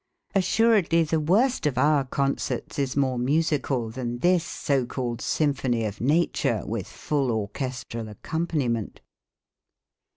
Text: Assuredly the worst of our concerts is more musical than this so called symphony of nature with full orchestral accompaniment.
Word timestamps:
Assuredly 0.33 1.03
the 1.03 1.19
worst 1.19 1.67
of 1.67 1.77
our 1.77 2.03
concerts 2.05 2.79
is 2.79 2.97
more 2.97 3.19
musical 3.19 3.91
than 3.91 4.17
this 4.17 4.43
so 4.43 4.83
called 4.83 5.21
symphony 5.21 5.83
of 5.85 6.01
nature 6.01 6.63
with 6.65 6.87
full 6.87 7.31
orchestral 7.31 8.09
accompaniment. 8.09 9.01